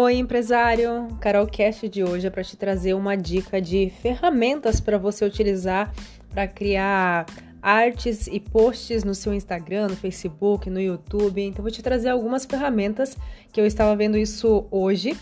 [0.00, 1.08] Oi, empresário!
[1.20, 5.92] Carol Cast de hoje é para te trazer uma dica de ferramentas para você utilizar
[6.30, 7.26] para criar
[7.60, 11.42] artes e posts no seu Instagram, no Facebook, no YouTube.
[11.42, 13.16] Então, vou te trazer algumas ferramentas
[13.52, 15.16] que eu estava vendo isso hoje.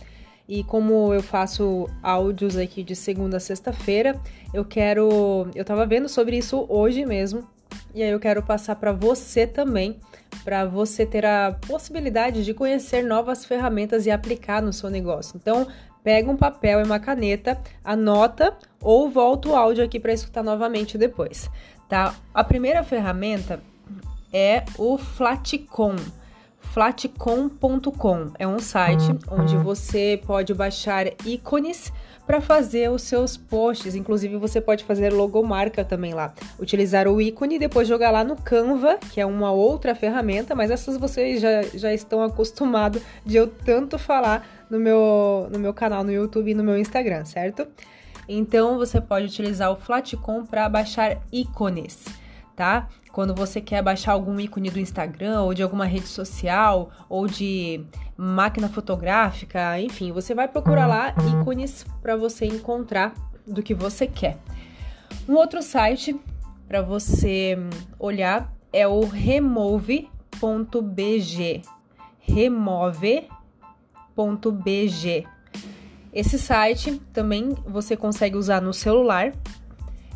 [0.46, 4.20] E como eu faço áudios aqui de segunda a sexta-feira,
[4.52, 5.48] eu quero.
[5.54, 7.48] Eu estava vendo sobre isso hoje mesmo.
[7.96, 9.98] E aí eu quero passar para você também
[10.44, 15.34] para você ter a possibilidade de conhecer novas ferramentas e aplicar no seu negócio.
[15.40, 15.66] Então,
[16.04, 20.98] pega um papel e uma caneta, anota ou volta o áudio aqui para escutar novamente
[20.98, 21.48] depois,
[21.88, 22.14] tá?
[22.34, 23.62] A primeira ferramenta
[24.30, 25.96] é o Flatcom
[26.72, 28.32] flatcom.com.
[28.38, 31.92] É um site onde você pode baixar ícones
[32.26, 33.94] para fazer os seus posts.
[33.94, 36.34] Inclusive, você pode fazer logomarca também lá.
[36.58, 40.70] Utilizar o ícone e depois jogar lá no Canva, que é uma outra ferramenta, mas
[40.70, 46.02] essas vocês já, já estão acostumados de eu tanto falar no meu, no meu canal
[46.02, 47.66] no YouTube e no meu Instagram, certo?
[48.28, 52.04] Então, você pode utilizar o Flatcom para baixar ícones
[52.56, 52.88] tá?
[53.12, 57.84] Quando você quer baixar algum ícone do Instagram ou de alguma rede social ou de
[58.16, 63.14] máquina fotográfica, enfim, você vai procurar lá ícones para você encontrar
[63.46, 64.38] do que você quer.
[65.28, 66.18] Um outro site
[66.66, 67.58] para você
[67.98, 70.08] olhar é o remove.bg.
[72.18, 73.28] Remove.bg.
[76.12, 79.32] Esse site também você consegue usar no celular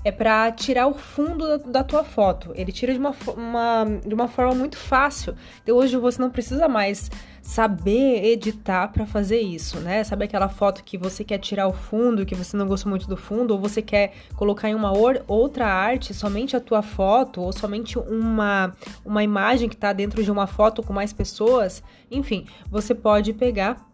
[0.04, 2.52] é para tirar o fundo da, da, tua foto.
[2.54, 5.34] Ele tira de uma, uma, de uma forma muito fácil.
[5.62, 7.10] Então hoje você não precisa mais
[7.42, 10.04] saber editar para fazer isso, né?
[10.04, 13.16] Sabe aquela foto que você quer tirar o fundo, que você não gostou muito do
[13.16, 17.52] fundo, ou você quer colocar em uma or, outra arte somente a tua foto, ou
[17.52, 21.82] somente uma, uma imagem que está dentro de uma foto com mais pessoas?
[22.10, 23.88] Enfim, você pode pegar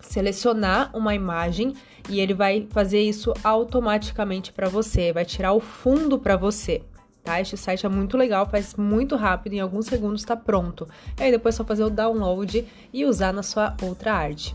[0.00, 1.74] selecionar uma imagem
[2.08, 6.82] e ele vai fazer isso automaticamente para você, vai tirar o fundo para você.
[7.22, 7.40] Tá?
[7.40, 10.88] Este site é muito legal, faz muito rápido, em alguns segundos está pronto.
[11.18, 14.54] E aí depois é só fazer o download e usar na sua outra arte.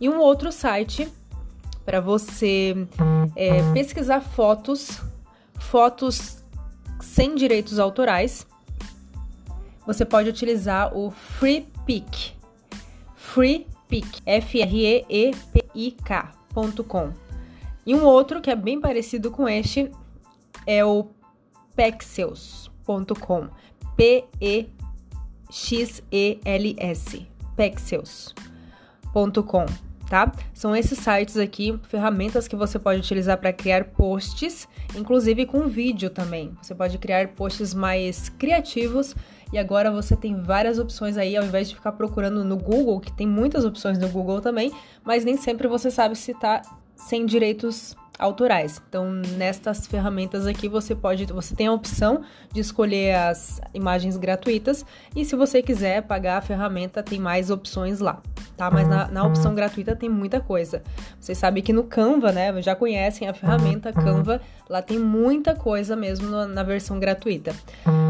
[0.00, 1.08] E um outro site
[1.84, 2.74] para você
[3.36, 5.00] é, pesquisar fotos,
[5.58, 6.42] fotos
[7.00, 8.46] sem direitos autorais.
[9.86, 12.32] Você pode utilizar o Free Pick.
[13.14, 14.22] Free Freepik,
[16.54, 17.12] F-R-E-E-P-I-K.com.
[17.86, 19.90] E um outro que é bem parecido com este
[20.66, 21.06] é o
[21.74, 23.48] Pexels.com.
[23.96, 24.68] P-E-X-E-L-S.
[27.56, 29.66] Pexels.com,
[30.08, 30.32] tá?
[30.52, 36.10] São esses sites aqui, ferramentas que você pode utilizar para criar posts, inclusive com vídeo
[36.10, 36.52] também.
[36.62, 39.14] Você pode criar posts mais criativos
[39.52, 43.12] e agora você tem várias opções aí, ao invés de ficar procurando no Google, que
[43.12, 44.72] tem muitas opções no Google também,
[45.04, 46.62] mas nem sempre você sabe se tá
[46.96, 48.80] sem direitos autorais.
[48.88, 54.84] Então, nestas ferramentas aqui você pode, você tem a opção de escolher as imagens gratuitas
[55.14, 58.22] e se você quiser pagar a ferramenta, tem mais opções lá,
[58.56, 58.70] tá?
[58.70, 60.82] Mas na, na opção gratuita tem muita coisa.
[61.18, 65.96] Vocês sabem que no Canva, né, já conhecem a ferramenta Canva, lá tem muita coisa
[65.96, 67.52] mesmo na, na versão gratuita.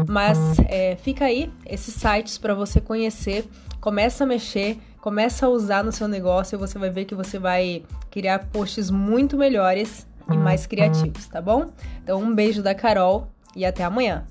[0.07, 0.37] Mas
[0.67, 3.49] é, fica aí esses sites para você conhecer,
[3.81, 7.37] começa a mexer, começa a usar no seu negócio e você vai ver que você
[7.37, 11.69] vai criar posts muito melhores e mais criativos, tá bom?
[12.03, 14.25] Então, um beijo da Carol e até amanhã.